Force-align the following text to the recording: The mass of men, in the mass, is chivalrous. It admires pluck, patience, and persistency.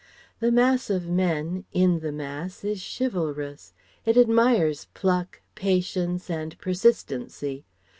The 0.39 0.51
mass 0.51 0.89
of 0.89 1.05
men, 1.07 1.65
in 1.73 1.99
the 1.99 2.11
mass, 2.11 2.63
is 2.63 2.81
chivalrous. 2.83 3.71
It 4.03 4.17
admires 4.17 4.87
pluck, 4.95 5.43
patience, 5.53 6.27
and 6.27 6.57
persistency. 6.57 7.65